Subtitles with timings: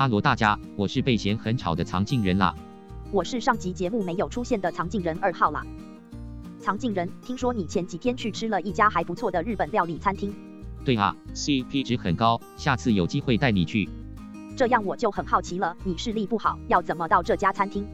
[0.00, 2.54] 哈罗大家，我是被嫌很吵的藏镜人啦。
[3.12, 5.62] 我是上集节目没有出现的藏镜人二号啦。
[6.58, 10.34] 藏镜人，听说你前几天去吃了一家还不错的日本料理餐厅。
[10.86, 13.90] 对啊，CP 值很高，下次有机会带你去。
[14.56, 17.84] 这样我就很好奇了，你视力不好，要怎么到这家餐厅？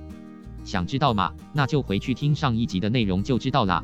[0.63, 1.33] 想知道吗？
[1.53, 3.83] 那就回去听上一集的内容就知道啦。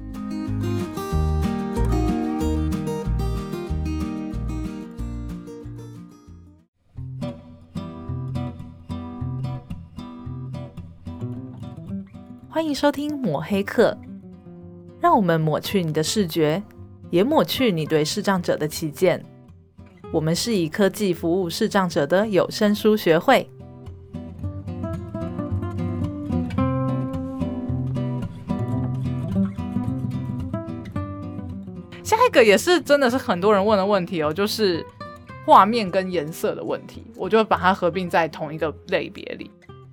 [12.74, 13.96] 收听抹黑课，
[15.00, 16.62] 让我们抹去你的视觉，
[17.10, 19.24] 也抹去你对视障者的偏见。
[20.12, 23.48] 我们是以科技服务视障者的有声书学会。
[32.02, 34.84] 下一个也是真的是很多人问的问题哦，就是
[35.46, 39.50] 画面跟颜色的问题，我就把它合并在同一个类别里。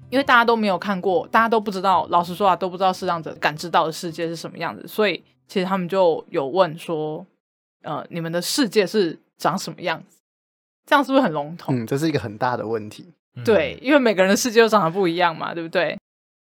[0.10, 7.26] 因为大家都没有看过，大家都不知道，老实说啊，都不知道视障者感知到的世界是什么样子，所以其实他们就有问说，
[7.84, 10.18] 呃，你们的世界是长什么样子？
[10.86, 11.76] 这样是不是很笼统？
[11.76, 13.14] 嗯，这是一个很大的问题。
[13.46, 15.98] 对，因为每个人的世界都长得不一样嘛，对不对？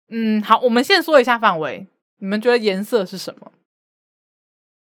[0.09, 1.87] 嗯，好，我们先说一下范围，
[2.19, 3.51] 你们觉得颜色是什么？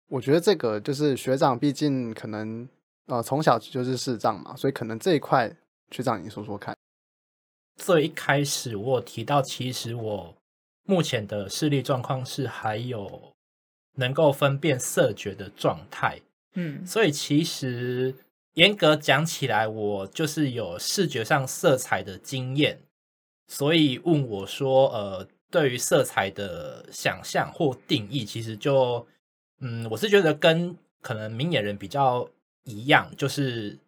[0.09, 2.69] 我觉得这个就是学长，毕竟可能
[3.07, 5.51] 呃从小就是视障嘛，所以可能这一块
[5.91, 6.77] 学长你说说看。
[7.77, 10.35] 最一开始我有提到，其实我
[10.85, 13.33] 目前的视力状况是还有
[13.97, 16.21] 能够分辨色觉的状态，
[16.55, 18.15] 嗯，所以其实
[18.55, 22.81] 严格讲起来，我就是有视觉上色彩的经验。
[23.47, 29.07] 所以问我说，呃，对于色彩的想象或定义，其实就，
[29.61, 32.29] 嗯，我是觉得跟可能明眼人比较
[32.65, 33.79] 一样，就是。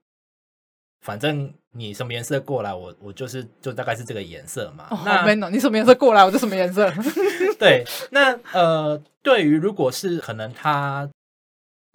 [1.01, 4.89] 反正你什么颜色过来，我我就是就大概是这个颜色嘛。
[4.91, 6.93] 哦、那你什么颜色过来，我就什么颜色。
[7.59, 11.09] 对，那呃，对于如果是可能他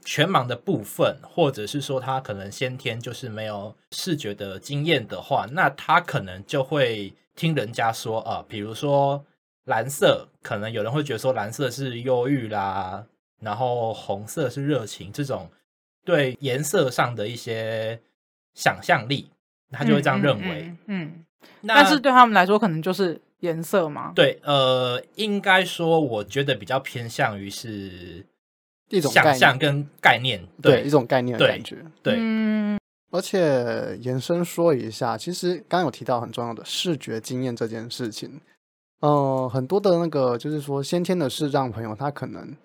[0.06, 9.24] 全盲的部分，或者是说他可能先天就是没有视觉的经验的话，那他可能就会听人家说啊、呃，比如说
[9.66, 13.06] 蓝色，可能有人会觉得说蓝色是忧郁啦，
[13.42, 15.52] 然后红色是热情，这种
[16.06, 18.02] 对颜色上的一些。
[18.54, 19.30] 想象力，
[19.72, 20.76] 他就会这样认为。
[20.88, 24.12] 嗯，嗯嗯，但是对他们来说，可能就是颜色嘛？
[24.16, 28.26] 对，呃，应该说，我觉得比较偏向于是
[28.90, 31.78] 一种想象跟概念，对，对一种概念的感觉。
[32.02, 32.80] 对，对嗯，
[33.12, 38.40] 而且延伸说一下，其实刚刚有提到很重要的视觉经验这件事情。
[39.00, 42.56] 呃，很多的那个就是说先天的视障朋友，他可能，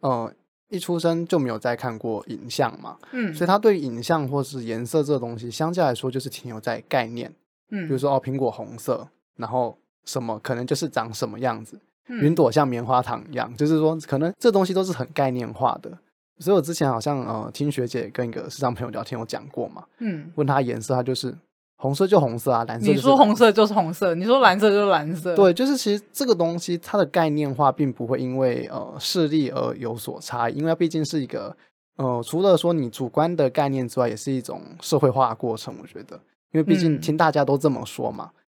[0.00, 0.32] 呃。
[0.74, 7.32] 一出生就没有再看过影像嘛，嗯，所以他对影像或是颜色这个东西，相较来说就是停留在概念，
[7.70, 15.90] 嗯，比如说哦，苹果红色，然后什么可能就是长什么样子，嗯，云朵像棉花糖一样，就是说可能这东西都是很概念化的。
[16.38, 21.34] 所以我之前好像呃听学姐跟一个视障朋友聊天有讲过嘛，嗯，问他颜色，他就是。
[21.76, 22.86] 红色就红色啊，蓝色。
[22.86, 25.34] 你说红色就是红色，你说蓝色就是蓝色。
[25.34, 31.54] 对，就是其实这个东西它的概念化并不会因为呃视力而有所差异，因为它毕竟是一个
[31.96, 35.74] 呃除了说你主观的概念之外，也是一种社会化的过程。
[35.82, 36.16] 我觉得，
[36.52, 38.30] 因为毕竟听大家都这么说嘛。
[38.32, 38.40] 嗯、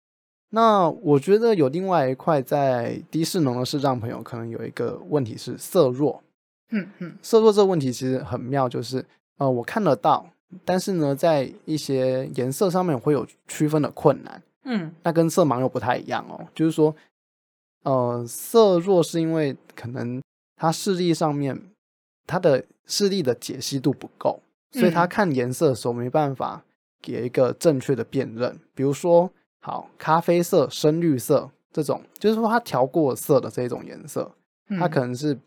[0.52, 6.22] 那我觉得有另外一块在低视能的视障朋友可能有一个问题是色弱。
[6.72, 9.06] 嗯嗯，色弱这个问题其实很妙，就是
[9.40, 10.28] 呃我看得到。
[10.64, 16.48] 但是呢，在一些颜色上面会有区分的困难，嗯，那跟色盲又不太一样哦。
[16.54, 16.96] 就是说，
[17.84, 20.22] 呃，色弱是因为可能
[20.56, 21.60] 他视力上面
[22.26, 24.42] 他的视力的解析度不够，
[24.72, 26.64] 所以他看颜色的时候没办法
[27.02, 28.58] 给一个正确的辨认。
[28.74, 29.30] 比如说，
[29.60, 34.32] 好，咖啡色、深绿色这种，就是说他调过色的这种颜色，
[34.80, 35.38] 它可能是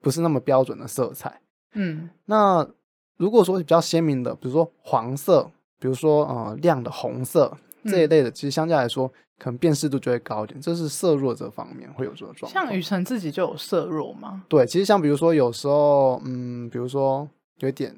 [0.00, 1.40] 不是那么标准的色彩，
[1.72, 2.68] 嗯，那。
[3.16, 10.60] 如果说比较鲜明的，比如说黄色，比如说呃亮的红色这一类的，其实相对来说可能辨识度就会高一点。
[10.60, 12.64] 这是色弱这方面会有这个状况。
[12.64, 14.44] 像雨辰自己就有色弱吗？
[14.48, 17.28] 对，其实像比如说有时候，嗯，比如说
[17.58, 17.92] 有一点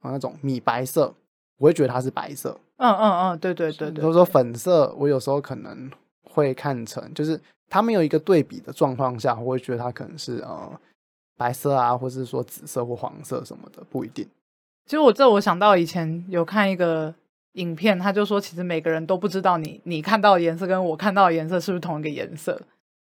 [0.00, 1.14] 啊那种米白色，
[1.58, 2.58] 我会觉得它是白色。
[2.76, 4.00] 嗯嗯嗯，对对对对。
[4.00, 5.90] 比如说粉色，我有时候可能
[6.22, 10.80] 会看成就是它没有一个对比的状况下，我会觉得它可能是呃
[11.38, 14.28] 白色啊，或是说紫色或黄色什么的，不一定。
[14.84, 17.14] 其实我这我想到以前有看一个
[17.52, 22.60] 影片，他就说其实每个人都不知道你你看到的颜色跟我看到的颜色是不是同一个颜色，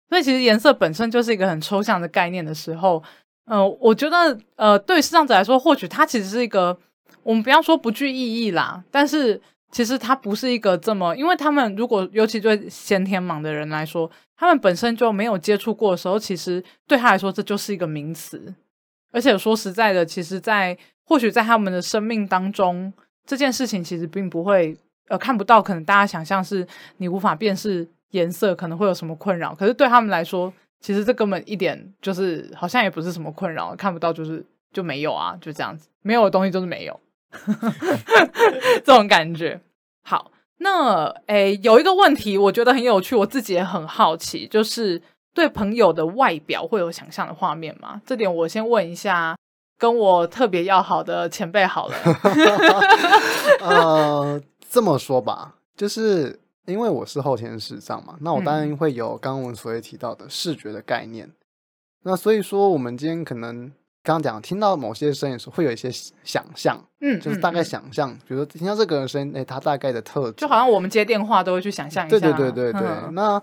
[0.09, 3.03] 所以其实颜色本身就是一个很抽象的概念的时候，
[3.45, 6.77] 呃，我觉得呃对视障者来说，或许它其实是一个
[7.23, 18.53] 我们不要说不具意义啦，但是其实它不是一个这么，因为他们如果尤其对先天盲的人来说，他们本身就没有接触过的时候，其实对他来说这就是一个名词。
[19.13, 22.91] 而且说实在的，其实，在或许在他们的生命当中，
[23.25, 24.77] 这件事情其实并不会
[25.09, 26.65] 呃看不到，可能大家想象是
[26.97, 29.53] 你无法辨识颜色，可能会有什么困扰。
[29.53, 36.97] 可是对他们来说，其实这根本一点就是好像也不是什么困扰，看不到就是就没有啊，就这样子，没有的东西就是没有。
[38.83, 39.61] 这种感觉
[40.03, 45.01] 好，那诶，有一个问题，我觉得很有趣，我自己也很好奇，就是
[45.33, 48.01] 对朋友的外表会有想象的画面吗？
[48.05, 49.35] 这点我先问一下，
[49.77, 51.95] 跟我特别要好的前辈好了。
[53.61, 61.25] 呃，这么说吧，就是因为我是后天视障嘛，那我当然会有刚刚我们所提到的视觉的概念。
[61.27, 61.35] 嗯、
[62.03, 63.71] 那所以说，我们今天可能。
[64.03, 65.91] 刚刚讲听到某些声音的时候，会有一些
[66.23, 72.81] 想象，嗯，就是大概想象，嗯、比如说听到这个人声音，哎，他大概的特质，就好像我们接电话都会去想象一下，对对对对对。
[72.81, 73.41] 嗯、那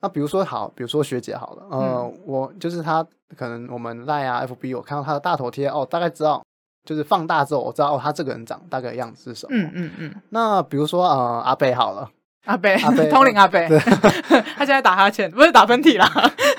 [0.00, 6.42] 那比如说好，比如说学姐好了，呃，嗯、我就是他，可能我们 Line 啊 FB，我看到他的大头贴，哦，大概知道，
[6.84, 10.14] 就是放大之后，我知道哦，他这个人长大概样子是什么，嗯嗯嗯。
[10.30, 12.10] 那比如说呃，阿贝好了，
[12.46, 13.78] 阿贝，阿贝，通灵阿贝，对
[14.56, 16.10] 他现在打哈欠，不是打喷嚏啦。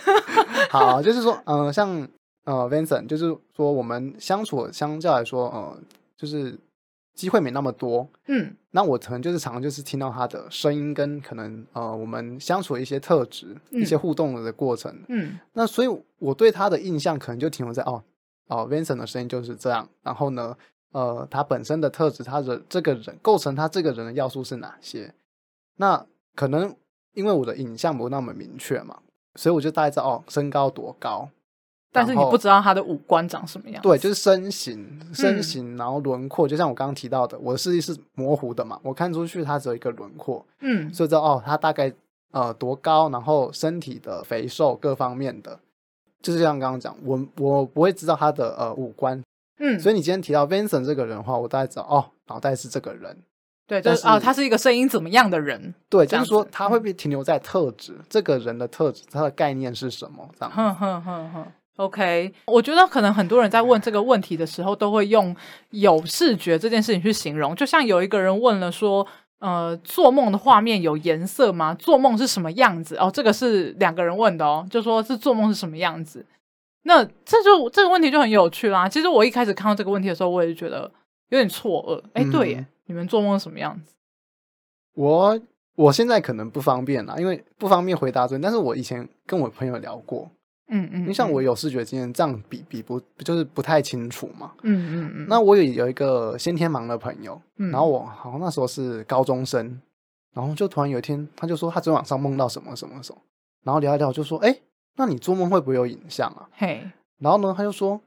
[0.72, 2.08] 好，就是说，嗯、呃，像。
[2.44, 5.78] 呃，Vincent，就是说我们相处相较来说，呃，
[6.18, 6.58] 就是
[7.14, 8.08] 机会没那么多。
[8.28, 14.92] 嗯，那我可能就是常常就是听到他的声音跟可能呃我们相处的一些特质、嗯、一些互动的过程。
[15.08, 18.04] 嗯，那所以我对他的印象可能就停留在哦
[18.48, 19.88] 哦，Vincent 的声音就是这样。
[20.02, 20.58] 然后呢，
[20.94, 25.14] 呃，他本身的特质，他的这个人构成他这个人的要素是哪些？
[25.76, 26.76] 那可能
[27.14, 28.98] 因为我的影像不那么明确嘛，
[29.36, 31.30] 所以我就大概知道哦，身高多高。
[31.94, 33.82] 但是你不知道他的五官长什么样？
[33.82, 41.92] 对，就是身形，身形，然后轮廓，嗯、就像我刚刚提到的，我的视力是模糊的嘛，我看出去他只有一个轮廓，嗯，所以知道哦，他大概
[42.32, 45.60] 呃多高，然后身体的肥瘦各方面的，
[46.22, 49.22] 就是像刚刚讲，我我不会知道他的呃五官，
[49.60, 53.18] 嗯，所以你今天提到 Vincent 这个人的话，我大概知道哦，脑袋是这个人，
[53.68, 55.74] 对，就是啊，他是一个声音怎么样的人？
[55.90, 60.30] 对，就是说他会不会停留在特质，嗯、这个人的特质，他的概念是什么？
[60.40, 61.48] 这样，哼哼哼哼。
[61.82, 65.36] OK，我觉得可能很多人在问这个问题的时候，都会用
[65.72, 67.56] 有视觉这件事情去形容。
[67.56, 69.06] 就像有一个人问了说
[69.40, 71.74] ：“呃，做梦的画面有颜色吗？
[71.74, 76.24] 做梦是什么样子？”哦，这个是两个人问的哦，就说是做梦是什么样子。
[76.84, 78.88] 那这就这个问题就很有趣啦。
[78.88, 80.92] 其实我一开始看到这个问题的时候，我也觉得
[81.30, 82.04] 有点错愕。
[82.14, 83.96] 哎，对耶，嗯、你们做梦是什么样子？
[84.94, 85.40] 我
[85.76, 88.38] 我现在可能不方便啦，因为不方便回答这。
[88.38, 90.30] 但是我以前跟我朋友聊过。
[90.74, 94.54] 嗯嗯，你像我有视觉经验，这样比比不就是不太清楚嘛。
[94.64, 95.26] 嗯嗯嗯。
[95.28, 99.82] 那我有有一个先天盲的朋友，嗯、然后我好像那时候是高中生，
[100.34, 103.22] 然后就突然有一天，他就说他昨天晚上梦到什么什么什么，
[103.64, 104.58] 然后聊一聊就说，哎，
[104.96, 106.48] 那你做梦会不会有影像啊？
[106.54, 106.90] 嘿，
[107.20, 108.00] 然后呢，他就说，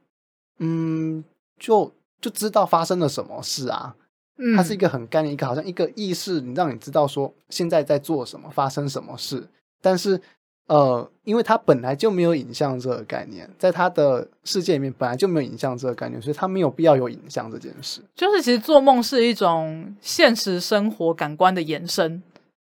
[0.57, 1.23] 嗯，
[1.59, 3.95] 就就知道发生了什么事啊。
[4.39, 9.47] 嗯，它是一个很概念，一个好像一个意识，你让你知道说现在在做什么，发生什么事，
[9.79, 10.19] 但是。
[10.67, 18.01] 呃，因为他本来就没有影像这个概念，在他的世界里面本来就没有影像这个概念，所以他没有必要有影像这件事。
[18.15, 22.23] 就是其实做梦是一种现实生活感官的延伸，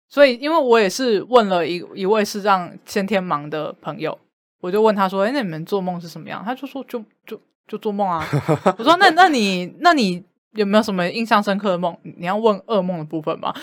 [0.08, 4.18] 所以因为我也是问了一一位是让先天盲的朋友，
[4.60, 7.38] 我就问他说：“哎，那你们做梦是什么样？”他就说：“就就
[7.68, 8.26] 就做梦啊。”
[8.78, 11.96] 我说：“那那你那你。”有没有什么印象深刻的梦？
[12.18, 13.52] 你要问噩梦的部分吗？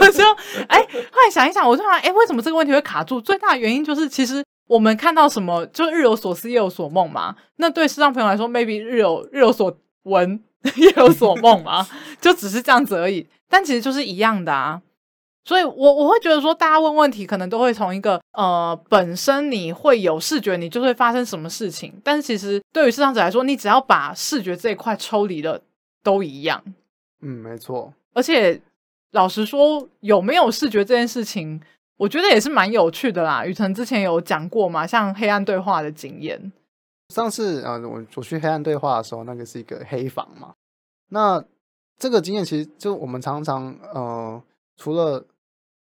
[0.00, 0.24] 我说，
[0.68, 3.20] 哎，后来想一想，我就想，哎，为什么这个问题会卡住？
[3.20, 7.36] 最大的原因就是，其实我们看到什么，就日有所思，夜有所梦嘛。
[7.56, 10.42] 那对视障朋友来说，maybe 日有日有所闻，
[10.76, 11.86] 夜有所梦嘛，
[12.20, 13.28] 就只是这样子而已。
[13.48, 14.80] 但其实就是一样的啊。
[15.44, 21.92] 所以我，我我会觉得说，大家问问题可能都会从一个呃，本身你会有视觉，你就会发生什么事情。
[22.04, 25.60] 但是，其实对于视障者来说，你只要把视觉这一块抽离了，
[26.02, 26.62] 都一样。
[27.20, 27.92] 嗯，没错。
[28.14, 28.60] 而且，
[29.10, 31.60] 老实说，有没有视觉这件事情，
[31.96, 33.44] 我觉得也是蛮有趣的啦。
[33.44, 36.52] 雨辰之前有讲过嘛，像黑暗对话的经验。
[37.08, 40.54] 上次啊、呃，我我去黑暗对话的时候，那个是一个黑房嘛。
[41.08, 41.44] 那
[41.98, 44.42] 这个经验其实就我们常常呃，
[44.76, 45.22] 除了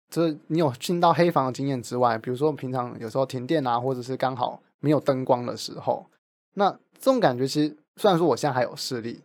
[0.09, 6.05] 就是你有进到黑房的经验之外，比如说平常有时候停电啊，或者是刚好没有灯光的时候，
[6.53, 9.21] 那这种感觉其实虽然说我现在还有视力，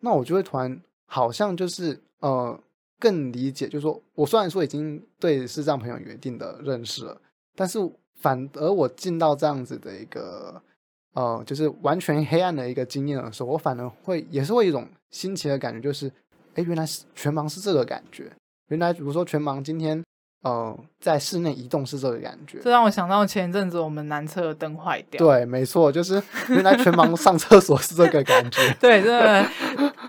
[0.00, 2.58] 那我就会突然好像就是呃
[2.98, 7.20] 更理解，就是说我虽然说已经对视障朋友有一定的认识了，
[7.54, 7.78] 但是
[8.16, 10.60] 反而我进到这样子的一个
[11.12, 16.10] 呃就是完全黑暗的一个经验的时候，我反而会也是会一种新奇的感觉，就是
[16.54, 18.32] 哎，原来是全盲是这个感觉。
[18.68, 20.02] 原来比如说全盲今天。
[20.44, 25.18] 呃，在室内移动是这个感觉，这让我想到前一阵子我们男厕的灯坏掉。
[25.18, 28.60] 对，没错，就是 原来全盲上厕所是这个感觉。
[28.78, 29.46] 对，真的，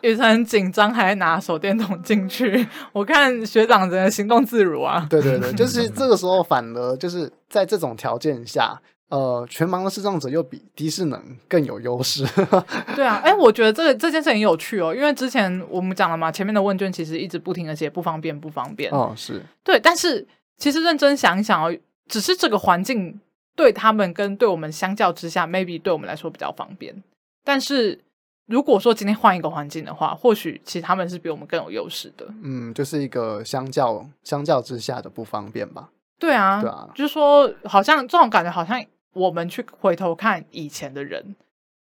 [0.01, 2.67] 雨辰很紧张，还拿手电筒进去。
[2.91, 5.07] 我看学长真的行动自如啊。
[5.09, 8.77] 对对对，就是这个时候反而就是在这种条件下，
[9.09, 12.25] 呃，全盲的视障者又比低视能更有优势。
[12.95, 18.91] 对啊，哎，我觉得这个这件事很有趣哦，因为之前我们讲了嘛，前面的问卷其实一直不停的写不方便，不方便。
[18.91, 21.77] 哦，是对，但是其实认真想一想哦，
[22.09, 23.19] 只是这个环境
[23.55, 27.03] 对他们跟对我们相较之下，maybe 对我们来说比较方便。
[27.43, 27.99] 但是
[28.47, 32.25] 如果说今天换一个环境的话，或许其实他们是比我们更有优势的。
[32.41, 35.89] 嗯，就是一个相较相较之下的不方便吧。
[36.17, 38.83] 对啊，对啊，就是说好像这种感觉好像。
[39.15, 41.35] 我们去回头看以前的人，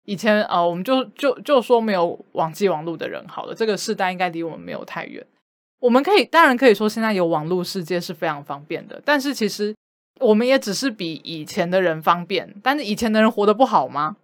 [0.05, 5.27] 以前呃，我们就就就说没有网际网路的人好了，这个世代应该离我们没有太远。
[5.81, 9.75] 我们可以当然可以说现在有网络世界是非常方便的，但是其实
[10.21, 12.55] 我们也只是比以前的人方便。
[12.63, 14.17] 但是以前的人活得不好吗？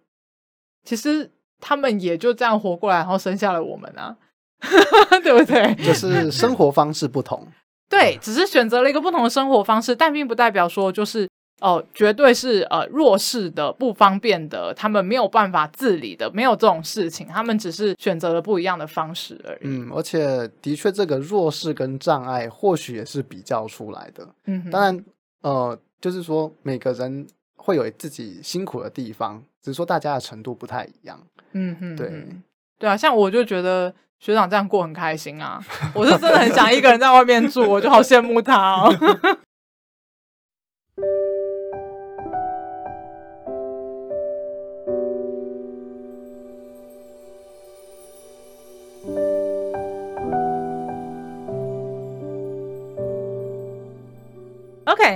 [0.85, 4.17] 其实他们也就这样活过来，然后生下了我们啊，
[5.25, 5.75] 对不对？
[5.85, 7.45] 就是生活方式不同，
[7.88, 11.29] 对，只是选择了一个不同的生活方式，但并不代表说就是。
[11.61, 19.61] 哦，绝对是呃弱势的、不方便的，他们没有办法自理的，没有这种事情，他们只是选择了不一样的方式而已。
[19.64, 24.26] 嗯，而且的确，这个弱势跟障碍或许也是比较出来的。
[24.47, 25.05] 嗯，当然，
[25.43, 27.26] 呃，就是说每个人
[27.57, 31.21] 会有自己辛苦的地方，只是说大家的程度不太一样。
[31.52, 32.26] 嗯哼，对，
[32.79, 35.62] 对啊，像我就觉得学长这样过很开心啊，
[35.95, 38.95] 我是真的很想一个人在外面住，我就好羡慕他哦。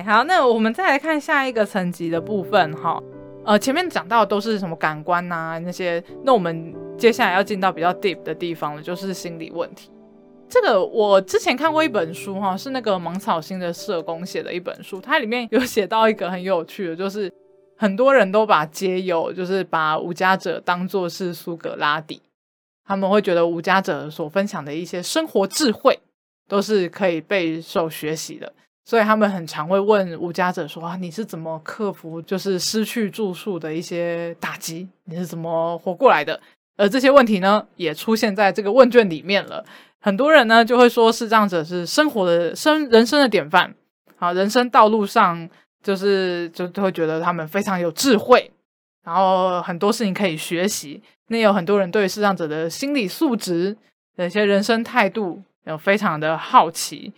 [0.04, 3.02] 好，那我们再来看下一个层级的部分哈。
[3.44, 9.90] 呃，前面讲到都是什么感官啊那些，那我们接下来要进到比较 deep 的地方了，就是心理问题。
[10.48, 17.32] 这个我之前看过一本书哈，是那个芒草心的社工写的一本书，它里面有写到一个很有趣的，就是
[17.76, 22.20] 很多人都把街友，就是把无家者当作是苏格拉底，
[22.86, 25.98] 他们会觉得无家者所分享的一些生活智慧
[26.46, 28.52] 都是可以备受学习的。
[28.84, 34.86] 所以他们很常会问无家者说：“啊，你是怎么克服就是失去住宿的一些打击？
[35.04, 36.38] 你是怎么活过来的？”
[36.76, 39.64] 而这些问题呢，也出现在这个问卷里面了。
[40.00, 43.74] 很多人呢就会说，视障者是生活的生人生的典范，
[44.16, 45.48] 好，人生道路上
[45.82, 48.50] 就是就会觉得他们非常有智慧，
[49.02, 51.02] 然后很多事情可以学习。
[51.28, 53.74] 那有很多人对视障者的心理素质
[54.14, 57.12] 的一些人生态度有非常的好奇。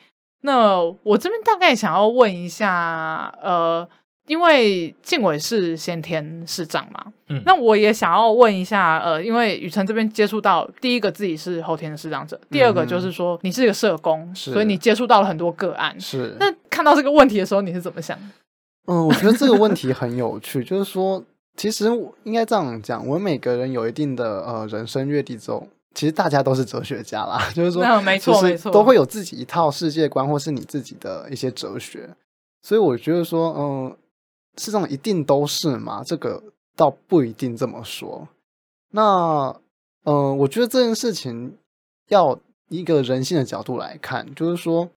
[0.47, 3.87] 那我这边大概想要问一下，呃，
[4.29, 16.37] 因为静伟是先天视障嘛，嗯，那我也想要问一下，呃，因为雨辰这边接触到第一个自己是后天的视障者，第二个就是说你是一个社工，是所以你接触到了很多个案，是。
[16.39, 18.17] 那看到这个问题的时候，你是怎么想？
[18.87, 21.21] 嗯，我觉得这个问题很有趣，就是说，
[21.57, 21.87] 其实
[22.23, 25.67] 应该这样讲，我们每个人有一定的呃人生阅历之后。
[25.97, 32.15] 其实大家都是哲学家啦， 就是说，没错没错，都会有自己一套世界观，或是你自己的一些哲学。
[32.61, 33.97] 所以我觉得说，嗯，
[34.59, 36.05] 是这种一定都是嘛？
[36.05, 36.43] 这个
[36.77, 38.29] 倒不一定这么说。
[38.91, 39.59] 那，
[40.05, 41.57] 嗯，我觉得这件事情
[42.09, 42.39] 要
[42.69, 44.91] 一个人性的角度来看，就是说，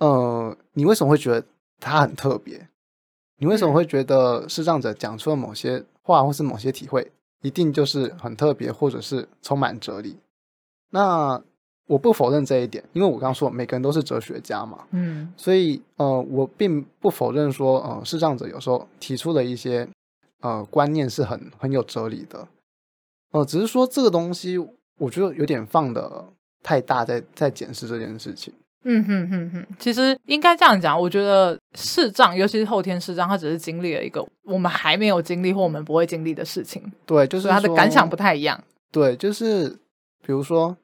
[0.00, 1.46] 嗯，你为什么会觉得
[1.80, 2.68] 他很特别？
[3.38, 10.18] 你为什么会觉得视障者讲出了某些话，或是某些体会，一定就是很特别，或者是充满哲理？
[10.96, 11.38] 那
[11.86, 19.86] 我不否认这一点，因为我刚刚说每个人都是哲学家嘛，嗯，所以呃，我并不否认说呃，视障者有时候提出的一些
[20.40, 22.48] 呃观念是很很有哲理的，
[23.32, 24.56] 呃，只是说这个东西
[24.98, 26.24] 我觉得有点放的
[26.62, 28.54] 太大在，在在检视这件事情。
[28.88, 38.60] 嗯哼哼哼，其实应该这样讲，我觉得视障，尤其是后天视障，他只是经历了一个我们还没有经历或我们不会经历的事情，对，就是他的感想不太一样，
[38.90, 39.68] 对，就是
[40.24, 40.76] 比如说。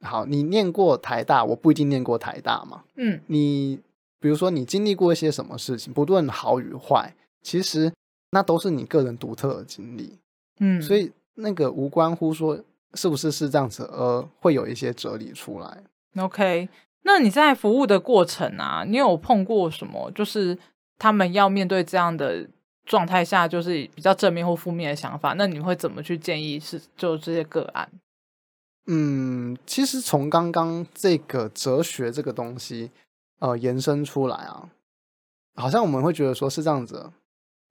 [0.00, 2.84] 好，你念过台大，我不一定念过台大嘛。
[2.96, 3.80] 嗯，你
[4.20, 7.92] 比如说你经历过一些什么事情，不论好与坏，其实
[8.30, 10.18] 那都是你个人独特的经历。
[10.60, 12.58] 嗯，所以那个无关乎说
[12.94, 15.82] 是不是是这样子，呃会有一些哲理出来。
[16.18, 16.68] OK，
[17.02, 20.10] 那你在服务的过程啊，你有碰过什么？
[20.12, 20.56] 就是
[20.98, 22.46] 他们要面对这样的
[22.84, 27.88] 状态下，就是比较正面或负面的想法，那你会怎么去建议是就这些个案？
[28.86, 32.90] 嗯，其实从刚刚这个哲学这个东西，
[33.40, 34.68] 呃，延伸出来啊，
[35.54, 37.10] 好像我们会觉得说是这样子，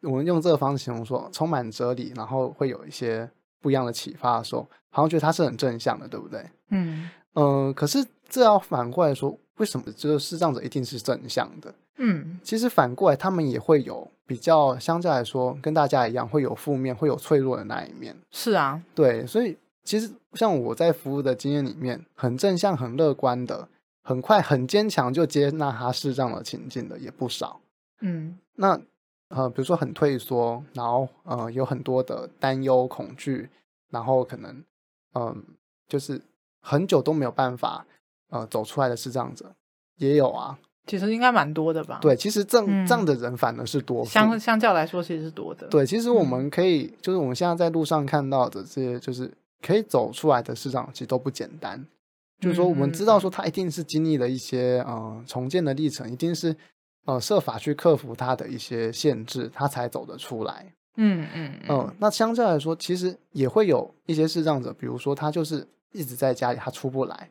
[0.01, 3.29] 我们用这个方式形容说充满哲理，然后会有一些
[3.61, 6.45] 不一样的启发的时候，好像觉得它是很正向的，对不对？
[6.69, 11.73] 嗯嗯、呃，可是这要反过来说，为什么就是这样子一定是正向的？
[11.97, 18.13] 嗯，其实反过来，他们也会有比较，相对来说跟大家一样，会有负面，会有脆弱的那一面。
[18.31, 23.69] 是啊，对，所以其实像我在服务的经验里面，很正向、很乐观的，
[24.01, 27.61] 很快、很坚强就接纳他视障的情境的也不少。
[28.01, 28.81] 嗯，那
[29.29, 33.49] 呃，比如说很退缩，然后呃，有很多的担忧、恐惧，
[33.91, 34.51] 然后可能
[35.13, 35.37] 嗯、呃，
[35.87, 36.21] 就是
[36.59, 37.85] 很久都没有办法
[38.29, 39.45] 呃走出来的是这样子
[39.97, 40.59] 也有啊。
[40.87, 41.97] 其实应该蛮多的吧？
[41.99, 45.67] 对，其实这样这样的人反而是多，相相较来说其实是多的。
[45.67, 51.85] 对，其实我们可以，就是我们现在在路上看到的这些，就是可以走出来的视障，其实都不简单。
[52.39, 56.55] 就是说，我们知道说他一定是经历了一些呃重建的历程，一定是
[57.05, 60.73] 呃设法去克服他的一些限制，他才走得出来。
[60.97, 61.95] 嗯嗯嗯。
[61.99, 67.29] 那相较来说，其实也会有一些视障者，比如说他就是一直在家里，他出不来。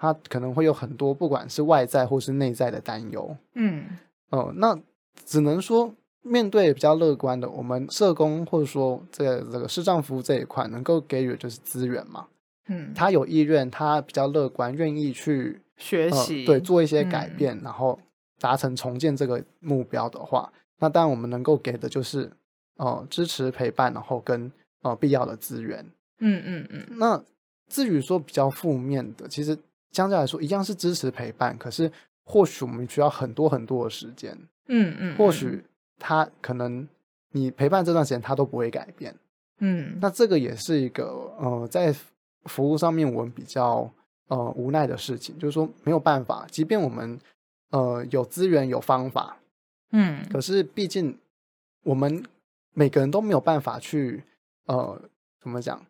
[0.00, 3.36] 他可能会有很多，不管是外在或是内在的担忧。
[3.54, 3.84] 嗯，
[4.30, 4.80] 哦、呃，那
[5.24, 5.92] 只能说
[6.28, 12.26] 面对比较乐观的，我们社工或者说这个这个视障服务这一块，能够给予的就是资源嘛。
[12.68, 17.98] 嗯，他有意愿，他比较乐观，愿意去学习、呃，对，做一些改变，嗯、然后
[18.38, 22.30] 达成重建这个目标的话，那当然我们能够给的就是
[22.76, 25.84] 呃支持陪伴，然后跟呃必要的资源。
[26.20, 26.86] 嗯嗯嗯。
[26.98, 27.22] 那
[27.68, 29.58] 至于说比较负面的，其实。
[29.90, 31.90] 相对来说，一样是支持陪伴，可是
[32.22, 34.36] 或许我们需要很多很多的时间。
[34.66, 35.64] 嗯嗯，或许
[35.98, 36.86] 他可能
[37.32, 39.14] 你陪伴这段时间他都不会改变。
[39.58, 41.94] 嗯，那这个也是一个呃，在
[42.44, 43.90] 服务上面我们比较
[44.28, 47.18] 呃无奈的事情，就是说没有办法，即便我们
[47.70, 49.36] 呃有资源有方法，
[49.90, 51.18] 嗯，可是毕竟
[51.82, 52.24] 我们
[52.72, 54.22] 每个人都没有办法去
[54.66, 55.00] 呃
[55.40, 55.84] 怎么讲？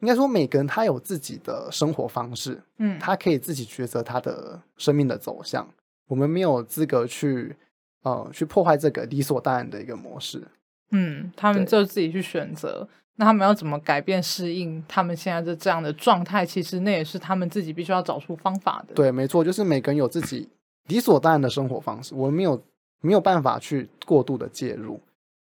[0.00, 5.68] 应该说，每个人他有自己的生活方式，嗯，他可以自己抉择他的生命的走向。
[6.06, 7.54] 我们没有资格去，
[8.02, 10.42] 呃，去破坏这个理所当然的一个模式。
[10.92, 12.88] 嗯，他们就自己去选择。
[13.16, 16.44] 那他们要怎么改变、适应他们现在的这样的状态？
[16.44, 18.94] 其实那也是他们自己必须要找出方法的。
[18.94, 20.48] 对，没错，就是每个人有自己
[20.88, 22.62] 理所当然的生活方式，我们没有
[23.02, 24.98] 没有办法去过度的介入。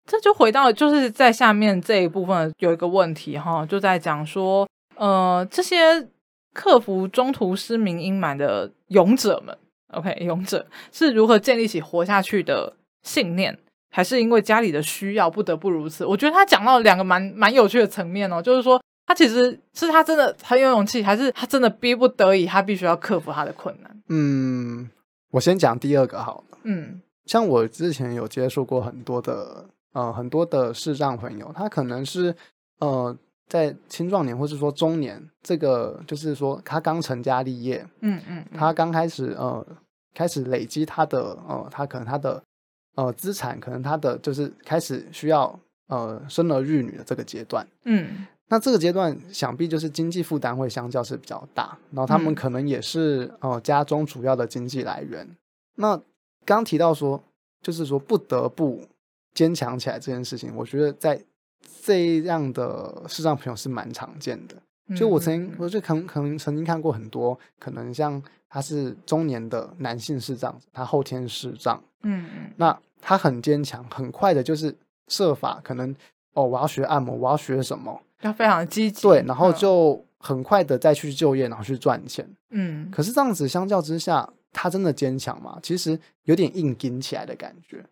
[0.06, 6.08] 这就回到就是在下面这一部分有一个问题哈，就在讲说，呃，这些
[6.54, 9.54] 克服中途失明阴霾的勇者们
[9.92, 13.58] ，OK， 勇者是如何建立起活下去的信念，
[13.90, 16.04] 还是因为家里的需要不得不如此？
[16.06, 24.02] 我觉得他讲到两个蛮蛮有趣的层面哦，就是说他其实是他真的很有勇气，还是他真的逼不得已，他必须要克服他的困难？
[24.08, 24.90] 嗯，
[25.30, 26.58] 我先讲第二个好了。
[26.64, 29.66] 嗯，像我之前有接触过很多的。
[29.92, 32.36] 呃，很多的视障朋友，他可能是
[32.80, 33.16] 呃
[33.48, 39.64] 在青壮年或是说中年，这个就是说他刚成家立业，嗯嗯，嗯他刚开始呃
[40.14, 42.42] 开始累积他的呃他可能他的
[42.96, 55.28] 呃资产，可能他的就是开始需要呃生儿育女的这个阶段，嗯，那这个阶段想必就是经济负担会相较是比较大，然后他们可能也是呃家中主要的经济来源。
[55.76, 56.00] 那
[56.44, 57.22] 刚提到说，
[57.62, 58.82] 就是说不得不。
[59.34, 61.22] 坚强起来这件事情，我觉得在
[61.82, 64.56] 这样的视障朋友是蛮常见的。
[64.96, 74.72] 就我曾经，我就可能可能曾经看过很多，可能像他是中年的男性视障，他后天视障，嗯嗯，那他很坚强，很快的就是
[75.08, 75.92] 设法可能
[76.34, 82.88] 哦，我要学按摩，我要学什么，要非常积极，对，然后就很快的再去就业，然后去赚钱，嗯。
[82.92, 85.58] 可是这样子相较之下，他真的坚强吗？
[85.60, 87.84] 其实有点硬顶起来的感觉。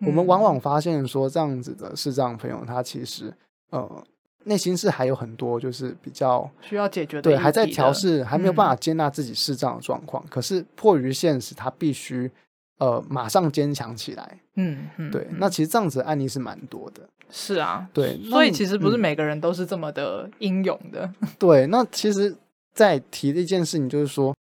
[0.00, 3.32] 我们往往发现说，这样子的视障朋友，他其实
[3.70, 4.04] 呃
[4.44, 10.22] 内心是还有很多就是比较需要解决的，对，还在调试，还没有办法接纳自己视障的状况。
[10.24, 12.30] 嗯、可是迫于现实，他必须
[12.78, 14.38] 呃马上坚强起来。
[14.56, 15.26] 嗯嗯，对。
[15.38, 17.08] 那其实这样子的案例是蛮多的。
[17.30, 18.22] 是啊，对。
[18.28, 21.10] 所以其实不是每个人都是这么的英勇的。
[21.22, 21.66] 嗯、 对。
[21.68, 22.36] 那其实，
[22.74, 24.36] 在提的一件事情就是说，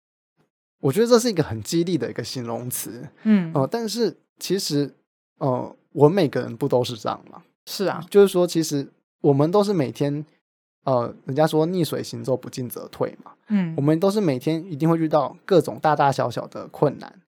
[0.80, 3.06] 我觉得这是一个很激励的一个形容词。
[3.24, 4.94] 嗯哦、呃，但是其实。
[5.40, 7.42] 呃，我们每个人不都是这样吗？
[7.66, 8.88] 是啊，就是说，其实
[9.20, 10.24] 我们都是每天，
[10.84, 13.32] 呃，人家说逆水行舟，不进则退嘛。
[13.48, 17.20] 嗯，我们都是每天一定会遇到各种大大小小的困难，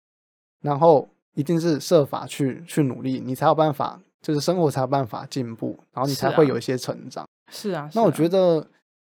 [0.62, 7.26] 然后一定是设法去去努力，你才有办法，就是生活才有办法进步，然后你才会有一些成长。
[7.50, 8.66] 是啊，是啊，那我觉得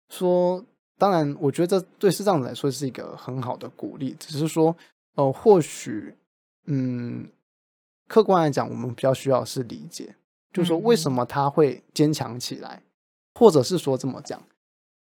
[0.10, 0.64] 说
[0.98, 4.76] 当然，我觉得这对视障者来说是一个很好的鼓励，只是说，
[5.16, 6.16] 呃，或许，
[6.66, 7.28] 嗯，
[8.12, 10.14] 客观来讲，我们比较需要的是理解，
[10.52, 12.84] 就是说为什么他会坚强起来，嗯、
[13.36, 14.44] 或者是说这么讲，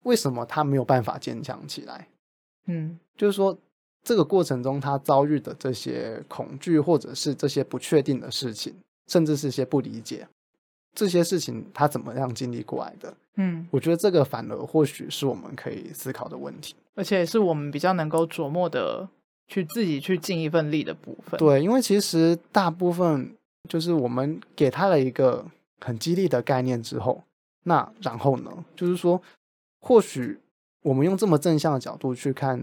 [0.05, 2.07] 为什么他没有办法坚强起来？
[2.67, 3.59] 嗯，就是说
[4.05, 8.73] 这个过程中他遭遇的这些恐惧，或者是这些不确定的事情，
[9.09, 10.29] 甚至是一些不理解。
[10.95, 13.13] 这些事情他怎么样经历过来的？
[13.35, 19.09] 嗯，我觉得这个反而或许是我们可以思考的问题，而且是我们比较能够琢磨的，
[19.49, 21.39] 去自己去尽一份力的部分。
[21.39, 23.35] 对，因为其实大部分
[23.69, 25.45] 就是我们给他了一个
[25.81, 27.23] 很激励的概念之后，
[27.65, 29.21] 那然后呢，就是说，
[29.81, 30.39] 或许
[30.83, 32.61] 我们用这么正向的角度去看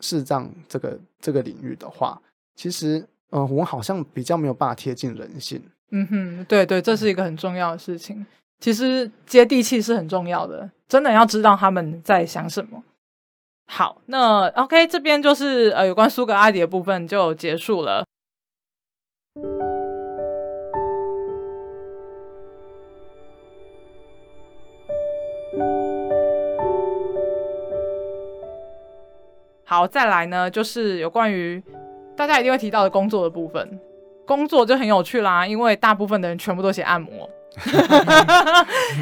[0.00, 2.20] 视障这个这个领域的话，
[2.54, 2.98] 其实，
[3.30, 5.62] 嗯、呃，我们好像比较没有办法贴近人性。
[5.90, 8.26] 嗯哼，对对，这是一个很重要的事情。
[8.60, 12.82] 其实接地气是很重要的，真的要知道他们在想什么。
[13.70, 18.02] 好，那 OK，这边就是呃有关苏格拉底的部分就结束了。
[29.64, 31.62] 好，再来呢，就是有关于
[32.16, 33.78] 大家一定会提到的工作的部分。
[34.26, 37.28] 工作就很有趣啦，因为大部分的人全部都写按摩，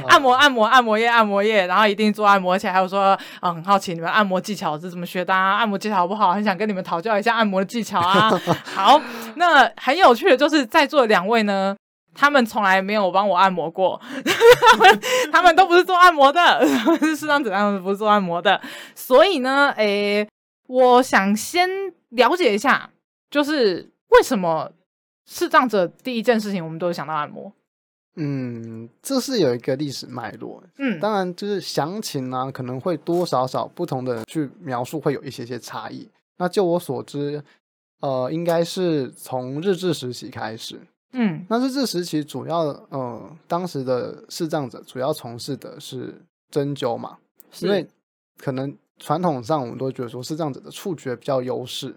[0.09, 5.56] 按摩按摩按摩液按摩液，然后一定做按摩，而且还有说啊、很好奇你们按摩技巧是怎么学的啊？
[5.56, 6.32] 按摩技巧好不好？
[6.32, 8.30] 很想跟你们讨教一下按摩的技巧啊。
[8.64, 9.00] 好，
[9.37, 11.76] 那很有趣的就是在座的两位呢，
[12.14, 14.00] 他们从来没有帮我按摩过，
[14.72, 15.00] 他们
[15.32, 16.66] 他们都不是做按摩的，
[17.00, 18.61] 是视障者，他们不是做按摩的，
[18.94, 20.26] 所以呢，诶，
[20.68, 21.68] 我想先
[22.11, 22.88] 了解一下，
[23.30, 24.70] 就是为什么。
[25.28, 27.52] 视障者第一件事情，我们都想到按摩。
[28.18, 30.62] 嗯，这是有一个历史脉络。
[30.79, 36.09] 嗯，当然就是详情呢，可能会多少少不同的人去描述，会有一些些差异。
[36.38, 37.42] 那就我所知，
[38.00, 40.81] 呃，应该是从日治时期开始。
[41.12, 46.14] 嗯，那日治时期主要，呃，当时的视障者主要从事的是
[46.50, 47.18] 针灸嘛，
[47.61, 47.87] 因为
[48.38, 51.94] 可能传统上我们都觉得说视障者的触觉比较优势，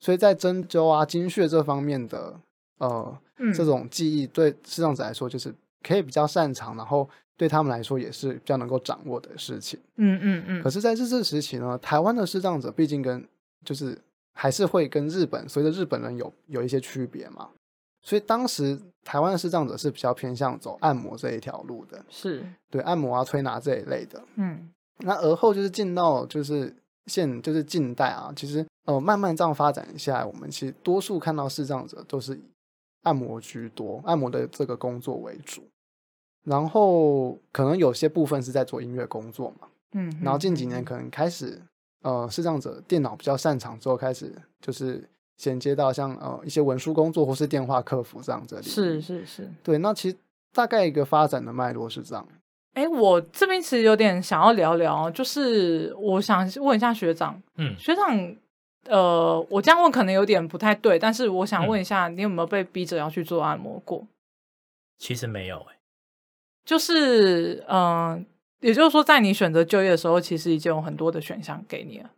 [0.00, 2.40] 所以在针灸啊、经穴这方面的。
[2.78, 9.78] 呃，嗯、这种技艺对视障者来说就是可以比较擅长，然后对他们来说也是比较能够掌握的事情。
[9.96, 10.62] 嗯嗯嗯。
[10.62, 13.24] 可是，在日治时期呢，台湾的视障者毕竟跟
[13.64, 13.96] 就是
[14.32, 17.48] 还是会跟日本，随着日本人有有一些区别嘛，
[18.02, 24.22] 所以当时台湾的视障者是比较偏向走按摩这一条路的，是对按摩啊、推拿这一类的。
[24.36, 26.74] 嗯，那而后就是进到就是
[27.06, 32.40] 现就是近代啊，其实呃慢慢这样发展下来，我们其实多数看到视障者都是以
[33.08, 35.62] 按摩居多，按摩的这个工作为主，
[36.44, 41.58] 然后可能有些部分是在做音乐工作嘛，嗯，然后近几年可能开始，
[42.02, 45.02] 呃，视障者电脑比较擅长之后，开始就是
[45.38, 50.16] 衔接到像呃一些文书工作或是电话客服这样子，是是是，对，那其实
[50.52, 52.28] 大概一个发展的脉络是这样。
[52.74, 58.36] 哎，我这边其实有点想要聊聊，就是我想问一下学长，嗯，学长。
[58.84, 64.06] 呃，我这样问可能有点不太对，但是我想问一下，嗯、你有没有被逼着要去做按摩过？
[64.96, 65.78] 其实没有、欸，哎，
[66.64, 68.24] 就是，嗯、呃，
[68.60, 72.10] 也就是说，在你选择就业的时候，其实已经有很多的选项给你了。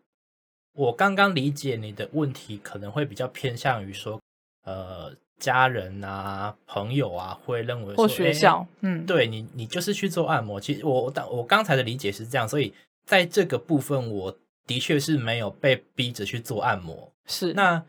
[0.75, 4.21] 我刚刚理解你的问题，可能会比较偏向于说，
[4.65, 10.61] 呃，家人啊、朋友啊，会认为说，或学校，欸、嗯，对你，你就是去做按摩。
[10.61, 12.73] 其实我我我刚才的理解是这样，所以
[13.05, 14.39] 在这个部分我。
[14.67, 17.53] 的确是没有被逼着去做按摩，是。
[17.55, 17.85] 那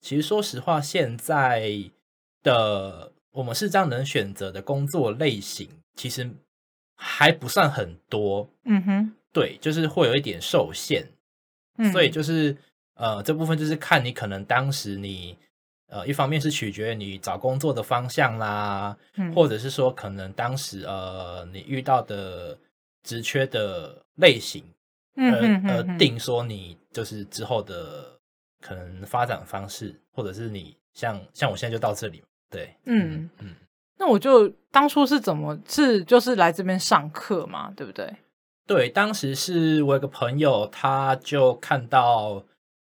[0.00, 1.90] 其实说实话，现在
[2.42, 6.30] 的我们是这样能选择的工作类型，其实
[6.96, 8.50] 还不算很多。
[8.64, 11.08] 嗯哼，对，就是会有一点受限。
[11.78, 12.56] 嗯，所以就是
[12.94, 15.36] 呃，这部分就是看你可能当时你
[15.88, 22.58] 呃，一方面是取决于你找工作的方向啦，嗯，或者是说可能当时呃，你遇到的
[23.02, 24.62] 职缺的类型。
[25.16, 28.18] 嗯，而定说你就是之后的
[28.60, 33.54] 可能发展方式，或者是你像像我现在就到这里，对，嗯嗯，嗯，
[33.96, 38.12] 那我就当初是怎么是就是来这边上课嘛，对不对？
[38.66, 42.42] 对，当时是我有个朋友，他就看到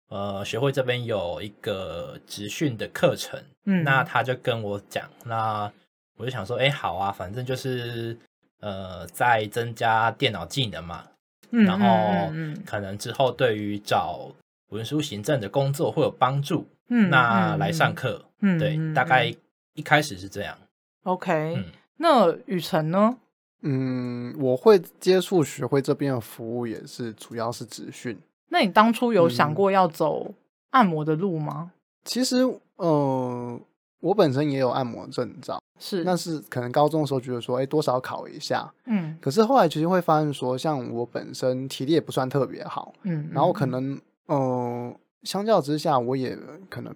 [0.10, 5.72] 呃学会这边有一个职训的课程，嗯，那他就跟我讲，那
[6.18, 8.18] 我就想说，哎，好啊，反正就是
[8.60, 11.06] 呃在增加电脑技能嘛。
[11.50, 12.32] 然后
[12.66, 14.30] 可能之后对于找
[14.70, 16.68] 文书行政的工作会有帮助。
[16.90, 19.34] 嗯，那来上课，嗯，对，大概
[19.74, 20.58] 一开始是这样。
[21.04, 21.62] OK，
[21.98, 23.18] 那雨辰呢？
[23.62, 28.18] 嗯，我会接触学会这边的服务，也是主要是职训。
[28.50, 30.34] 那你当初有想过要走
[30.70, 31.72] 按摩的路吗？
[31.74, 33.62] 嗯、其实，嗯、呃，
[34.00, 39.18] 我本身也有按摩证照，是，那是可能高中的时候觉得说，哎，多少考一下，嗯。
[39.22, 43.94] 可是后来其实会发现说，像我本身体力也不算特别好，嗯，然后可能，
[44.28, 46.38] 嗯、呃，相较之下，我也
[46.70, 46.96] 可能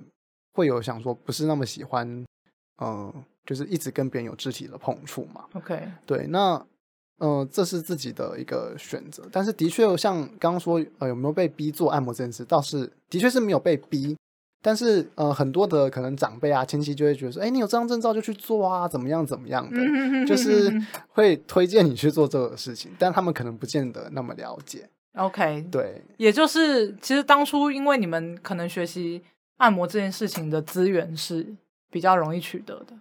[0.54, 2.26] 会有想说，不是那么喜欢，嗯、
[2.78, 3.14] 呃。
[3.44, 5.44] 就是一直跟别人有肢体的碰触嘛。
[5.54, 6.54] OK，对，那
[7.18, 9.28] 嗯、呃，这是自己的一个选择。
[9.32, 14.16] 但是的确，像刚刚说，呃，有没有被逼做按摩这件事，倒是的确是没有被逼。
[14.62, 20.72] 但是呃，很多的可能长辈啊、亲戚就会觉得说，哎，你有这张证照就去做啊，怎么样怎么样的，就是
[21.10, 22.92] 会推荐你去做这个事情。
[23.00, 24.88] 但他们可能不见得那么了解。
[25.16, 29.22] OK，对，也就是其实当初因为你们可能学习
[29.58, 31.56] 按摩这件事情的资源是
[31.90, 32.96] 比较容易取得的。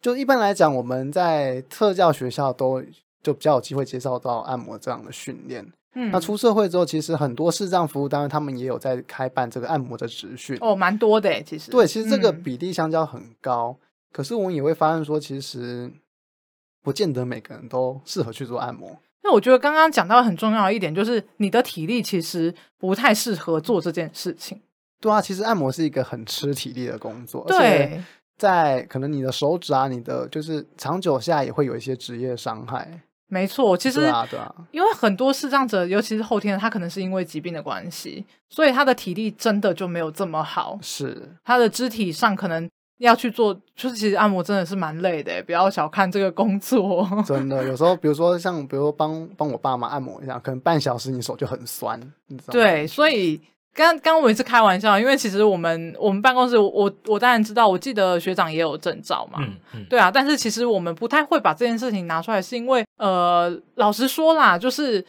[0.00, 2.82] 就一般来讲，我们在特教学校都
[3.22, 5.66] 就比较有机会接受到按摩这样的训练。
[5.94, 10.56] 嗯，那出社会之后，其实很多视障服务单位他们也有在开办这个按摩的职训。
[10.60, 11.70] 哦，蛮多的诶，其实。
[11.70, 13.76] 对，其实这个比例相较很高。
[13.80, 15.90] 嗯，可是我们也会发现说，其实
[16.82, 18.96] 不见得每个人都适合去做按摩。
[19.22, 24.60] 那我觉得刚刚讲到很重要的一点，就是你的体力其实不太适合做这件事情。
[25.00, 27.44] 对啊，其实按摩是一个很吃体力的工作。
[27.46, 28.02] 对。
[28.36, 33.00] 在可能你的手指啊，你的就是长久下也会有一些职业伤害。
[33.34, 34.00] 没错，其实
[34.70, 40.78] 因为很多视障者，尤其是后天，他可能是因为疾病的关系，所以他的体力真的就没有这么好。
[40.80, 47.04] 是他的肢体上可能要去做，就是其实按摩真的是蛮累的，不要小看这个工作。
[47.26, 52.60] 真的， 有时候比如说像比如说帮帮我爸妈按摩一下，可能半小时你手就很酸，你知道吗？
[52.60, 53.40] 对，所以。
[53.74, 65.04] 刚刚我也是开玩笑，因为其实我们我们办公室，我我当然知道，我记得学长也有证照嘛，嗯嗯，对啊，但是其实我们不太会把这件事情拿出来，是因为呃，老实说啦，就是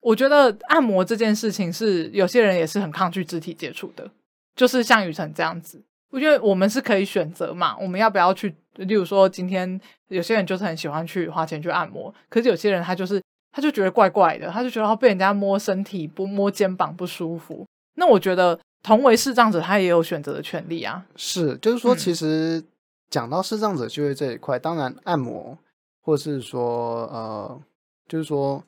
[0.00, 4.10] 我觉得按摩这件事情是有些人也是很抗拒肢体接触的，
[4.56, 8.54] 就是像雨辰这样子，我觉得我们是可以选择嘛，我们要不要去？
[8.74, 17.66] 例如说今天有些人就是很喜欢去花钱去按摩，可是有些人他就是他就觉得怪怪的，他就觉得被人家摸身体不摸肩膀不舒服。
[17.98, 21.04] 那我觉得，同为视障者，他也有选择的权利啊。
[21.16, 22.62] 是，就是说，其实
[23.10, 25.58] 讲到视障者就业这一块，嗯、当然按摩，
[26.00, 27.60] 或是说，呃，
[28.06, 28.62] 就是说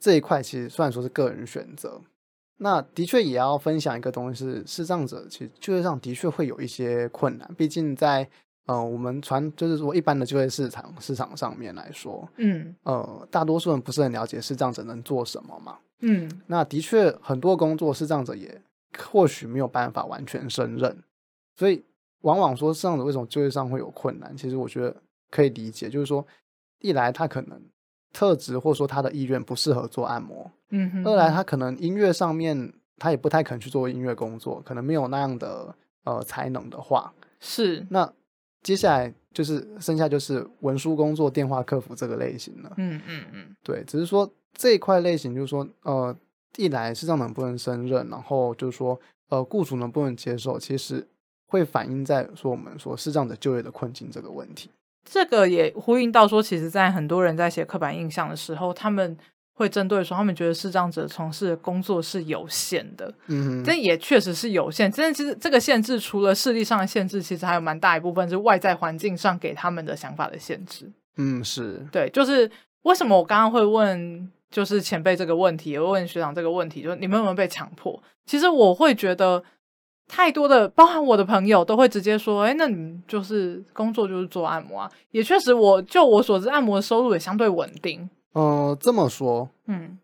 [0.00, 2.00] 这一块，其实虽然说是个人选择，
[2.56, 8.26] 那的确也要分享一个东西是，视障者其实就业上的确会有一些困难，毕竟在
[8.66, 15.76] 呃我们传就是说一般的就业市场市场上面来说，嗯，呃，大多数人不是很了解视障者能做什么嘛。
[16.02, 18.60] 嗯，那的确很多工作视障者也
[18.98, 21.02] 或许没有办法完全胜任，
[21.56, 21.82] 所以
[22.20, 24.94] 往往说视障者为什么就业上会有困难，其实我觉得
[25.30, 26.26] 可以理解，就是说
[26.80, 27.60] 一来他可能
[28.12, 37.86] 特质或者说他的意愿不适合做按摩，嗯哼，二来他可能音乐上面他也不太肯去做音乐工作，可能没有那样的呃才能的话，是。
[37.90, 38.12] 那
[38.62, 44.28] 接下来就是剩下就是文书工作、电话客服这个类型了，嗯嗯嗯，对，只是说。
[44.56, 46.14] 这一块类型就是说，呃，
[46.56, 51.06] 一来是让能不能胜任，然后就是说，呃，雇主能不能接受，其实
[51.46, 54.70] 会反映在说我们说视障者就业的困境这个问题。
[55.04, 59.16] 这个也呼应到说，其实，在很多人在写刻板印象的时候，他们
[59.54, 64.92] 会针对说，他们觉得视障者从事的工作是有限的，嗯哼，这也确实是有限。
[64.92, 70.88] 真的其实这个限制，除了视力上的限制，其实还有蛮大一部分是外在环境上给他们的想法的限制。
[71.16, 72.48] 嗯，是对，就是
[72.82, 74.30] 为什么我刚刚会问。
[74.52, 78.00] 就是前辈这个问题，也会问学长这个问题，就是你们有没有被强迫？
[78.26, 79.42] 其实我会觉得，
[80.06, 88.08] 太多的，包含我的朋友都会直接说：“哎，那你们就是工作就是做按摩啊。”也确实我，我就我所知，按摩的收入也相对稳定。
[88.34, 89.98] 嗯、呃，这么说，嗯，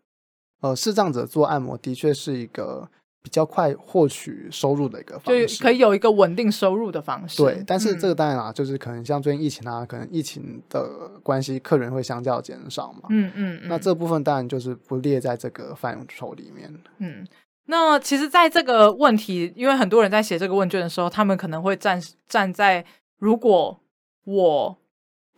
[0.61, 2.89] 呃，视障者做按摩的确是一个。
[3.21, 7.43] 比较快获取收入的一个方式，就可以有一个稳定收入的方式。
[7.43, 10.89] 对，但是这个当然啊，嗯、就是可能像最近疫情啊，可能疫情的
[11.21, 13.09] 关系，客人会相较减少嘛。
[13.09, 13.59] 嗯嗯。
[13.61, 16.73] 嗯，那这部分当然就是不列在这个范畴里面。
[16.99, 17.27] 嗯，
[17.65, 22.85] 那其实，在这个问题，因为很多人在写这个问卷的时候，他们可能会站站在
[23.17, 23.77] 如果
[24.23, 24.77] 我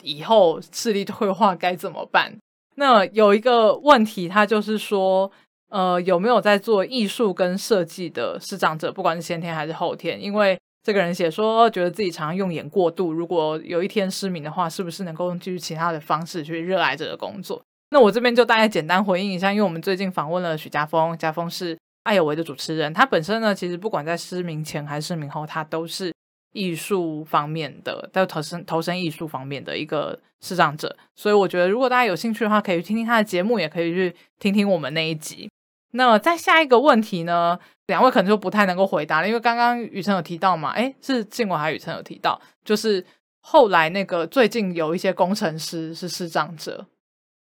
[0.03, 2.37] 以后视力退化该怎么办？
[2.75, 5.31] 那有一个问题，他就是说。
[5.71, 10.21] 呃，有没有在做艺术跟设计的视障者，不管是先天还是后天？
[10.21, 17.61] 因为这个人写说，觉得自己常用眼过度，如果有一天失明的话，是不是能够用继续其他的方式去热爱这个工作？
[17.91, 26.13] 那我这边就大概简单回应一下，因为我们最近访问了许家峰，家峰是艾有为的主持人，他本身呢，其实不管在失明前还是失明后，他都是
[26.51, 35.49] 艺术方面的，在投身投身艺术方面的一个视障者，所以我觉得如果大家有兴趣的话，可以去听听他的节目，也可以去听听我们那一集。
[35.91, 43.05] 那在下一个问题呢，两位可能就不太能够回答了，因为刚刚宇辰有提到嘛，诶，是晋文还是宇辰有提到，就是
[43.41, 46.85] 后来那个最近有一些工程师是视障者。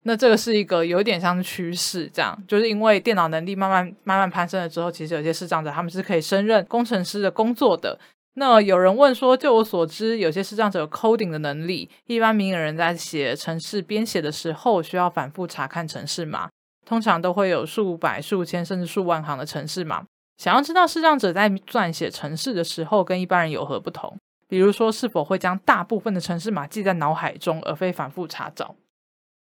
[0.03, 7.99] 那这个是一个有点像趋势，这样就是因为电脑能力慢慢慢慢攀升了之后，其实有些视障者他们是可以胜任工程师的工作的。
[8.35, 16.49] 那有人问说，就我所知，有些视障者有 coding 的能力，一般明眼人在写程式编写的时候，需要反复查看程式吗，
[16.89, 20.03] 通常都会有数百、数千甚至数万行的城市码。
[20.39, 28.73] 想要知道视障者在撰写城市的时候跟一般人有何不同，比如说是否会将大部分的城市码记在脑海中，而非反复查找。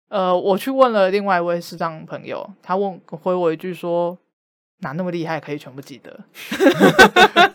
[0.09, 4.17] 呃，我去问了另外一位视障朋友，他问回我一句说
[4.83, 6.19] ：“哪那么厉害，可以全部记得？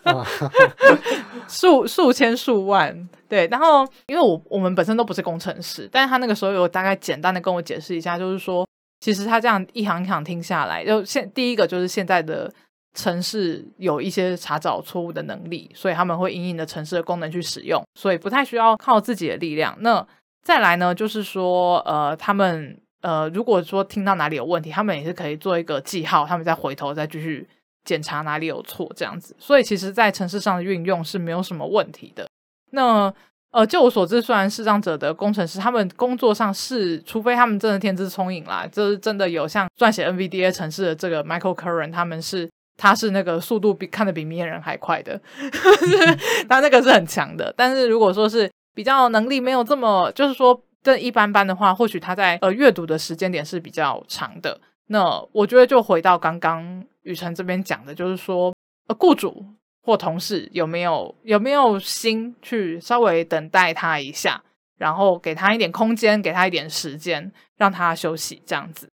[1.47, 3.47] 数数千数万，对。
[3.49, 8.67] 然后，因为我我们本身都不是工程师，但是他那个时候有大概简单的跟我解释一下，就是说，
[9.03, 12.49] 其实他这样一行一行听下来，就现第一个就是现在的
[12.95, 19.77] 城市有一些查找错误的能力，所以他们会因应的城市的功能去使用，所以不太需要靠自己的力量。
[19.81, 20.07] 那
[20.45, 27.49] 再来呢，就是说，呃，他们呃，如果说听到哪里有问题，他们也是可以做一个记号，他们再回头再继续
[27.85, 29.35] 检查哪里有错，这样子。
[29.37, 32.29] 所以，其实，在城市上的运用是没有什么问题的。
[32.71, 33.13] 那
[33.53, 45.21] 呃，就我所知，虽然视障者的工程师，他们工作上是，除非他们真的天资聪颖啦，就是真的有像撰写 NVDA 城市的这个 Michael Curran，他们是他是那个速度比看得比明眼人还快的，
[46.49, 47.53] 他那个是很强的。
[47.57, 54.59] 但是如果说是比较能力没有这么，就是说，这一般般的话，或许他在呃阅读的时间点是比较长的。
[54.87, 58.55] 那我觉得就回到刚刚雨辰这边讲的，就是说，
[58.89, 59.45] 呃，雇主
[59.83, 64.43] 或同事有没有有没有心去稍微等待他一下，
[64.79, 68.89] 然后给他一点空间，给他一点时间，让他休息这样子。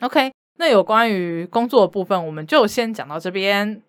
[0.00, 3.82] OK，那有关于工作的部分，我们就先讲到这边。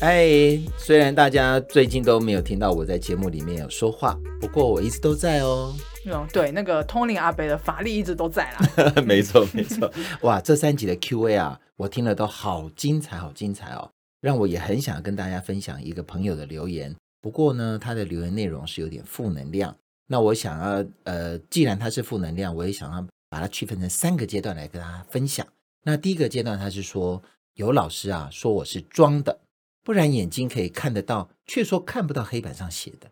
[0.00, 5.74] 哎，虽然大家最近都没有听到我在节目里面有说话，不过我一直都在哦。
[6.06, 9.02] 嗯，对，那个通灵阿北的法力一直都在啦。
[9.04, 9.90] 没错，没错。
[10.22, 16.94] 哇，这三集的 Q&A 啊，我听了都好精彩，好精彩哦，让我也很想跟大家分享一个朋友的留言。
[17.20, 19.74] 不过呢，他的留言内容是有点负能量。
[20.06, 25.44] 那我想要，呃，既然他是负能量，我也想要把它区分成三个阶段来跟大家分享。
[25.82, 27.20] 那第一个阶段，他是说
[27.54, 29.40] 有老师啊说我是装的。
[29.88, 33.10] 不然眼睛可以看得到，却说看不到黑板上写的。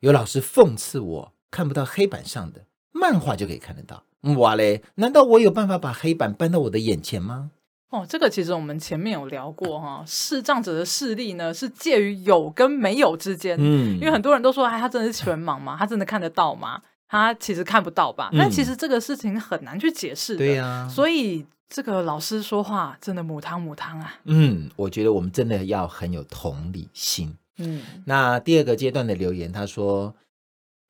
[0.00, 4.04] 有老师讽刺我看不到黑板上的漫画就可以看得到。
[4.36, 7.52] 哇嘞，难道我有办法把黑板搬到我的眼前吗？
[7.88, 13.56] 哦，这个其实我们前面有聊过哈，视障者的视力呢是介于有跟没有之间。
[13.58, 15.74] 嗯，因为很多人都说，哎，他真的是全盲吗？
[15.78, 16.82] 他真的看得到吗？
[17.10, 18.30] 他其实看不到吧？
[18.32, 20.38] 但其实这个事情很难去解释的。
[20.38, 21.44] 对呀，所以。
[21.72, 24.18] 这个老师说话真的母汤母汤啊！
[24.24, 27.32] 嗯，我觉得我们真的要很有同理心。
[27.58, 30.12] 嗯，那第二个阶段的留言，他说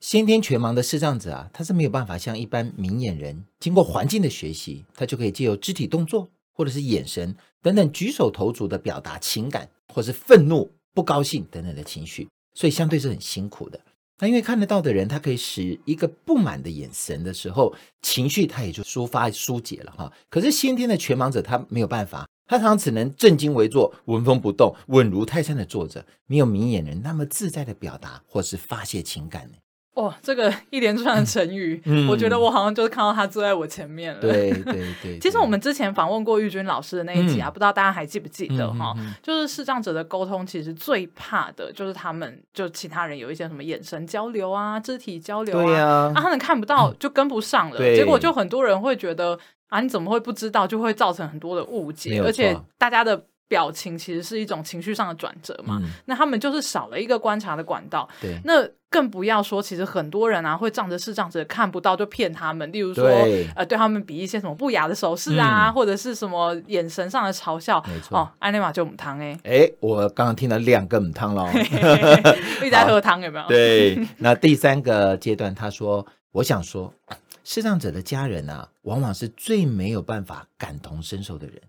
[0.01, 13.79] 先天全盲的视障者啊，他是没有办法像一般明眼人经过环境的学习，他就可以借由肢体动作或者是眼神等等举手投足的表达情感，或是愤怒、不高兴等等的情绪，所以相对是很辛苦的。
[14.21, 20.13] 那因为看得到的人，他可以使一个不满的眼神的时候，情绪他也就抒发疏解了哈。
[20.29, 29.55] 可是先天的全盲者他没有办法，他常常只能正襟危坐、纹风不动、稳如泰山的坐着，没有明眼人那么自在的表达或是发泄情感呢。
[29.95, 34.21] 哦，这个一连串的成语，嗯、我觉得我好像就是看到他坐在我前面了。
[34.21, 35.19] 对对对， 对。
[35.19, 38.95] 其实我们之前访问过玉君老师的那一集啊，嗯、不知道大家还记不记得哈？
[39.23, 50.67] 就是视障者的沟通，其实最怕的就是他们就其他人有一些什么眼神交流啊、肢体交流啊，对啊，啊他们看不到就跟不上了，嗯、结果就很多人会觉得啊，你怎么会不知道？
[50.67, 53.25] 就会造成很多的误解，而且大家的。
[53.51, 58.09] 表情其实是一种情绪上的转折嘛，嗯、那他们就是少了一个观察的管道。
[58.21, 63.49] 对，那更不要说，其实很多人啊会仗着视障者看不到就骗他们，例如说对。
[63.57, 67.85] 呃对他们比一些什么不雅的手势啊，嗯、或者是什么眼神上的嘲笑。
[67.89, 68.19] 没错。
[68.19, 71.49] 哦，安内玛就母汤哎哎，我刚刚听了两个母汤喽，
[72.63, 73.49] 一直在喝汤有没有？
[73.49, 76.95] 对，那第三个阶段，他说，我想说，
[77.43, 81.61] 视障者的家人啊，往往是最没有办法感同身受的人。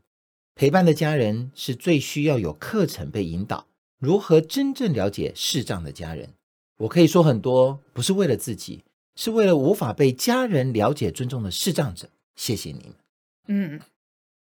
[0.61, 3.65] 陪伴的家人是最需要有课程被引导，
[3.97, 6.29] 如何真正了解视障的家人。
[6.77, 8.83] 我可以说很多，不是为了自己，
[9.15, 12.09] 是为了无法被家人了解、尊重的视障者。
[12.35, 12.93] 谢谢你们。
[13.47, 13.79] 嗯，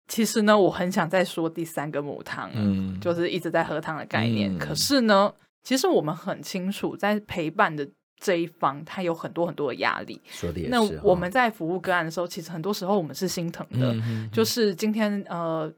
[0.08, 4.56] 其实呢，我很想再说第三个母汤，嗯，就是一直在喝汤的概念。
[4.56, 7.86] 嗯、可是呢，其实我们很清楚，在陪伴的
[8.22, 10.22] 这一方，他有很多很多的压力。
[10.30, 10.72] 说的也是。
[10.72, 13.94] 那我们在服务个案的时候，其实很多时候我们是心疼的。
[14.32, 15.70] 就是今天，呃，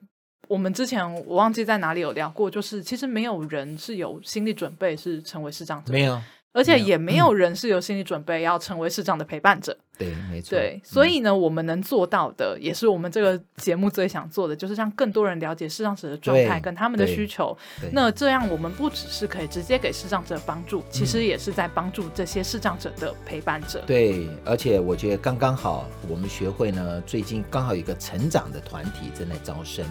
[0.48, 5.92] 我们之前我忘记在哪里有聊过，就是其实没有人是有心理准备是成为市长的。
[5.92, 6.20] 没有。
[6.54, 9.78] 而且也没有人是有心理准备要成为视障的陪伴者。
[9.98, 10.52] 对，没错。
[10.52, 17.58] 对，所以呢，我们能做到的，也是我们这个节目最想做的，就是让更多人了解视障者的状态跟他们的需求。
[17.92, 23.84] 那这样，我们不只是可以直接给视障者帮助，其实也是在帮助这些视障者的陪伴者。
[23.88, 29.84] 对，而且我觉得刚刚好，我们学会呢，最近刚好有一个成长的团体正在招生。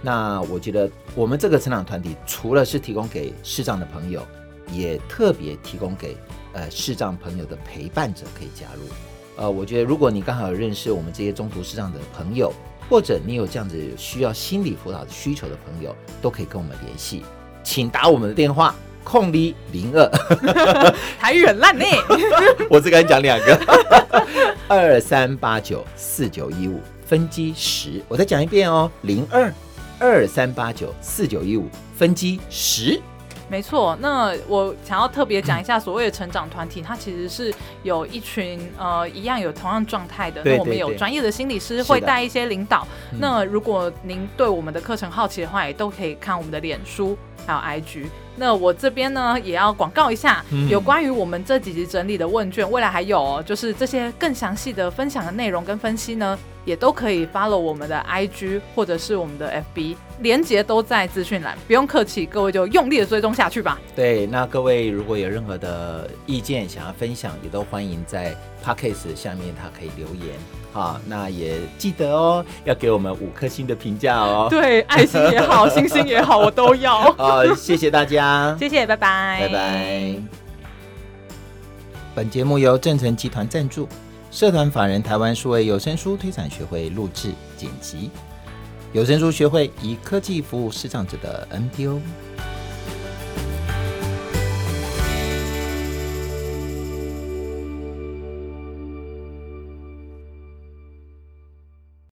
[0.00, 4.26] 那我觉得，我们这个成长团体除了是提供给视障的朋友。
[4.72, 6.16] 也特别提供给
[6.52, 8.82] 呃视障朋友的陪伴者可以加入，
[9.36, 12.52] 呃，我觉得如果你刚好有认识我们这些中途视障的朋友，
[12.88, 17.22] 或者你有这样子需要心理辅导的需求的朋友，都可以跟我们联系，
[17.62, 20.08] 请打我们的电话空里零二，
[21.18, 21.84] 台语很烂呢，
[22.68, 23.58] 我只敢讲两个，
[24.68, 29.52] 二三八九四九一五分机十，我再讲一遍哦，零二。
[30.02, 32.98] 二三八九四九一五分机十。
[33.50, 40.40] 没错，那我想要特别讲一下，所谓的成长团体，它其实是有一群呃一样有同样状态的。
[40.44, 42.86] 那我们有专业的心理师会带一些领导。
[43.18, 48.04] 那如果您对我们的课程好奇的话，也都可以看我们的脸书还有 IG。
[48.36, 63.78] 那我这边呢，也要广告一下，有关于我们这几集整理的问卷，未来还有哦，就是这些更详细的分享的内容跟分析呢，也都可以 follow 我们的 IG 或者是我们的 FB，连接都在资讯栏，不用客气，各位就用力的追踪下去吧。
[63.94, 68.34] 对，那各位如果有任何的意见想要分享，也都欢迎在
[68.64, 70.59] Podcast 下面，他可以留言。
[70.72, 74.46] 好，那也记得哦，要给我们五颗星的评价哦。
[74.48, 77.00] 对，爱心也好，星星也好，我都要。
[77.18, 80.14] 好，谢谢大家，谢谢，拜拜，拜拜。
[82.14, 83.88] 本节目由正成集团赞助，
[84.30, 88.10] 社团法人台湾数位有声书推广学会录制剪辑，
[88.92, 92.00] 有声书学会以科技服务视障者的 NPO。